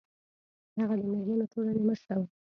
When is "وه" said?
2.19-2.27